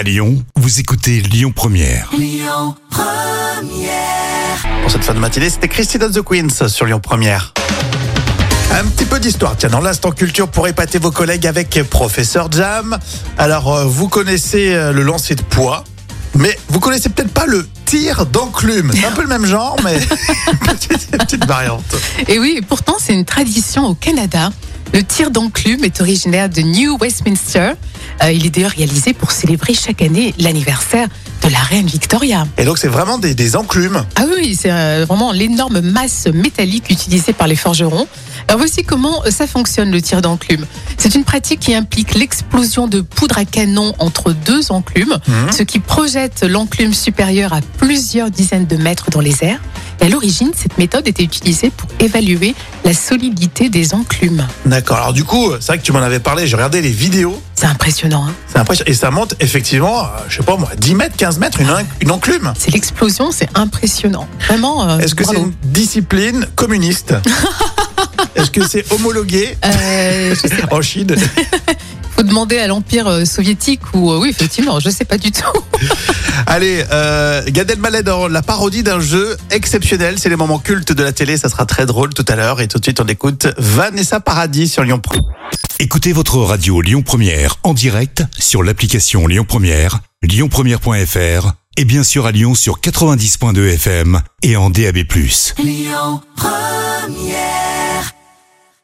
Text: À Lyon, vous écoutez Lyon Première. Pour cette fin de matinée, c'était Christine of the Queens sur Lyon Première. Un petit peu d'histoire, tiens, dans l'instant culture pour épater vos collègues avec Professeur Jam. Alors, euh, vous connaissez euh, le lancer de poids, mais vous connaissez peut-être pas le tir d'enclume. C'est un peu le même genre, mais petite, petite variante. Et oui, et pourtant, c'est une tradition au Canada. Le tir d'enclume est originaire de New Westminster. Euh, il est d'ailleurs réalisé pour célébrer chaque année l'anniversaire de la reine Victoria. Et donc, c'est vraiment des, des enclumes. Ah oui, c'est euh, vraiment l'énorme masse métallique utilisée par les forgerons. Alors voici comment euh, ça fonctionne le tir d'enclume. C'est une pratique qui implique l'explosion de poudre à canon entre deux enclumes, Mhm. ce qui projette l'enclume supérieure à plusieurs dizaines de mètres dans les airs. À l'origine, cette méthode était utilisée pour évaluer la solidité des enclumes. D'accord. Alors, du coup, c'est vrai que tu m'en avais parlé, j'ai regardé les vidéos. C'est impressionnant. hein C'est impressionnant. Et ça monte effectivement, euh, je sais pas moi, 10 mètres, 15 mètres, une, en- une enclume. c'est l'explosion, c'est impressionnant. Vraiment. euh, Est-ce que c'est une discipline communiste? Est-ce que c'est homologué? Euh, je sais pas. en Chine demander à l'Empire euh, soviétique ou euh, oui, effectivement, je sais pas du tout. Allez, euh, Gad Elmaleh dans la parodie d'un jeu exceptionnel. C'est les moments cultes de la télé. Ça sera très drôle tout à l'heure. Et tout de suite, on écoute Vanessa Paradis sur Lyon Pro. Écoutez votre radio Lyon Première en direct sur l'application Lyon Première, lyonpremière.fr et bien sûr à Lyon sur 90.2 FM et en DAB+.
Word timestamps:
À 0.00 0.02
Lyon, 0.02 0.42
vous 0.56 0.80
écoutez 0.80 1.20
Lyon 1.20 1.52
Première. 1.54 2.08
Pour 4.80 4.90
cette 4.90 5.04
fin 5.04 5.12
de 5.12 5.18
matinée, 5.18 5.50
c'était 5.50 5.68
Christine 5.68 6.02
of 6.04 6.12
the 6.12 6.22
Queens 6.22 6.68
sur 6.68 6.86
Lyon 6.86 7.00
Première. 7.00 7.52
Un 8.72 8.86
petit 8.86 9.04
peu 9.04 9.20
d'histoire, 9.20 9.58
tiens, 9.58 9.68
dans 9.68 9.82
l'instant 9.82 10.10
culture 10.10 10.48
pour 10.48 10.66
épater 10.68 10.98
vos 10.98 11.10
collègues 11.10 11.46
avec 11.46 11.82
Professeur 11.90 12.50
Jam. 12.50 12.98
Alors, 13.36 13.76
euh, 13.76 13.84
vous 13.84 14.08
connaissez 14.08 14.72
euh, 14.72 14.90
le 14.90 15.02
lancer 15.02 15.34
de 15.34 15.42
poids, 15.42 15.84
mais 16.34 16.58
vous 16.68 16.80
connaissez 16.80 17.10
peut-être 17.10 17.34
pas 17.34 17.44
le 17.44 17.68
tir 17.84 18.24
d'enclume. 18.24 18.92
C'est 18.94 19.04
un 19.04 19.10
peu 19.10 19.20
le 19.20 19.28
même 19.28 19.44
genre, 19.44 19.76
mais 19.84 19.98
petite, 20.66 21.10
petite 21.10 21.44
variante. 21.44 21.94
Et 22.26 22.38
oui, 22.38 22.54
et 22.56 22.62
pourtant, 22.62 22.96
c'est 22.98 23.12
une 23.12 23.26
tradition 23.26 23.84
au 23.84 23.94
Canada. 23.94 24.48
Le 24.94 25.04
tir 25.04 25.30
d'enclume 25.30 25.84
est 25.84 26.00
originaire 26.00 26.48
de 26.48 26.62
New 26.62 26.96
Westminster. 26.98 27.72
Euh, 28.22 28.32
il 28.32 28.46
est 28.46 28.50
d'ailleurs 28.50 28.70
réalisé 28.72 29.12
pour 29.14 29.30
célébrer 29.30 29.74
chaque 29.74 30.02
année 30.02 30.34
l'anniversaire 30.38 31.08
de 31.42 31.48
la 31.48 31.58
reine 31.58 31.86
Victoria. 31.86 32.46
Et 32.58 32.64
donc, 32.64 32.76
c'est 32.78 32.88
vraiment 32.88 33.18
des, 33.18 33.34
des 33.34 33.56
enclumes. 33.56 34.04
Ah 34.16 34.24
oui, 34.36 34.54
c'est 34.60 34.70
euh, 34.70 35.04
vraiment 35.08 35.32
l'énorme 35.32 35.80
masse 35.80 36.26
métallique 36.32 36.90
utilisée 36.90 37.32
par 37.32 37.46
les 37.46 37.56
forgerons. 37.56 38.06
Alors 38.48 38.58
voici 38.58 38.82
comment 38.84 39.22
euh, 39.24 39.30
ça 39.30 39.46
fonctionne 39.46 39.90
le 39.90 40.02
tir 40.02 40.20
d'enclume. 40.20 40.66
C'est 40.98 41.14
une 41.14 41.24
pratique 41.24 41.60
qui 41.60 41.74
implique 41.74 42.14
l'explosion 42.14 42.88
de 42.88 43.00
poudre 43.00 43.38
à 43.38 43.44
canon 43.46 43.94
entre 43.98 44.32
deux 44.32 44.70
enclumes, 44.70 45.16
Mhm. 45.26 45.52
ce 45.52 45.62
qui 45.62 45.78
projette 45.78 46.42
l'enclume 46.44 46.92
supérieure 46.92 47.52
à 47.54 47.60
plusieurs 47.78 48.30
dizaines 48.30 48.66
de 48.66 48.76
mètres 48.76 49.10
dans 49.10 49.20
les 49.20 49.42
airs. 49.42 49.60
À 50.02 50.08
l'origine, 50.08 50.50
cette 50.56 50.78
méthode 50.78 51.06
était 51.06 51.22
utilisée 51.22 51.70
pour 51.70 51.88
évaluer 52.00 52.54
la 52.84 52.94
solidité 52.94 53.68
des 53.68 53.92
enclumes. 53.94 54.46
D'accord. 54.64 54.96
Alors, 54.96 55.12
du 55.12 55.24
coup, 55.24 55.52
c'est 55.60 55.66
vrai 55.66 55.78
que 55.78 55.82
tu 55.82 55.92
m'en 55.92 55.98
avais 56.00 56.20
parlé, 56.20 56.46
j'ai 56.46 56.56
regardé 56.56 56.80
les 56.80 56.90
vidéos. 56.90 57.40
C'est 57.54 57.66
impressionnant. 57.66 58.24
hein 58.26 58.32
C'est 58.46 58.58
impressionnant. 58.58 58.90
Et 58.90 58.94
ça 58.94 59.10
monte 59.10 59.34
effectivement, 59.40 60.04
euh, 60.04 60.06
je 60.28 60.38
sais 60.38 60.42
pas 60.42 60.56
moi, 60.56 60.70
10 60.78 60.94
mètres, 60.94 61.16
15 61.16 61.38
mètres, 61.38 61.60
une, 61.60 61.70
en- 61.70 61.76
une 62.00 62.10
enclume. 62.10 62.52
c'est 62.58 62.70
l'explosion, 62.72 63.30
c'est 63.30 63.48
impressionnant. 63.54 64.26
Vraiment. 64.48 64.88
euh, 64.88 64.98
Est-ce 65.00 65.14
que 65.14 65.24
c'est 65.24 65.36
une 65.36 65.52
discipline 65.64 66.46
communiste? 66.56 67.14
Est-ce 68.34 68.50
que 68.50 68.66
c'est 68.66 68.90
homologué? 68.92 69.56
Euh, 69.64 70.34
je 70.34 70.48
sais 70.48 70.56
pas. 70.66 70.76
en 70.76 70.82
Chine 70.82 71.14
demander 72.30 72.58
à 72.58 72.66
l'Empire 72.68 73.08
euh, 73.08 73.24
soviétique 73.24 73.80
ou 73.92 74.12
euh, 74.12 74.18
oui, 74.18 74.30
effectivement, 74.30 74.80
je 74.80 74.88
sais 74.88 75.04
pas 75.04 75.18
du 75.18 75.30
tout. 75.32 75.42
Allez, 76.46 76.84
euh, 76.90 77.42
Gad 77.48 77.70
Elmaleh 77.70 78.02
dans 78.02 78.28
la 78.28 78.40
parodie 78.40 78.82
d'un 78.82 79.00
jeu 79.00 79.36
exceptionnel. 79.50 80.18
C'est 80.18 80.28
les 80.28 80.36
moments 80.36 80.58
cultes 80.58 80.92
de 80.92 81.02
la 81.02 81.12
télé. 81.12 81.36
Ça 81.36 81.48
sera 81.48 81.66
très 81.66 81.86
drôle 81.86 82.14
tout 82.14 82.24
à 82.28 82.36
l'heure. 82.36 82.60
Et 82.60 82.68
tout 82.68 82.78
de 82.78 82.84
suite, 82.84 83.00
on 83.00 83.06
écoute 83.06 83.48
Vanessa 83.58 84.20
Paradis 84.20 84.68
sur 84.68 84.84
Lyon 84.84 85.00
Pro. 85.00 85.20
Écoutez 85.80 86.12
votre 86.12 86.38
radio 86.38 86.80
Lyon 86.80 87.02
Première 87.02 87.56
en 87.64 87.74
direct 87.74 88.22
sur 88.38 88.62
l'application 88.62 89.26
Lyon 89.26 89.44
Première, 89.46 89.98
lyonpremière.fr 90.22 91.52
et 91.76 91.84
bien 91.84 92.04
sûr 92.04 92.26
à 92.26 92.32
Lyon 92.32 92.54
sur 92.54 92.80
90.2 92.80 93.74
FM 93.74 94.20
et 94.42 94.56
en 94.56 94.70
DAB+. 94.70 94.98